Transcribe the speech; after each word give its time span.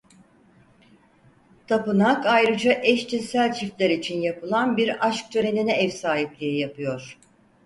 Tapınak 1.67 2.25
ayrıca 2.25 2.79
eşcinsel 2.83 3.53
çiftler 3.53 3.89
için 3.89 4.21
yapılan 4.21 4.77
bir 4.77 5.07
aşk 5.07 5.31
törenine 5.31 5.73
ev 5.73 5.89
sahipliği 5.89 6.59
yapıyor. 6.59 7.17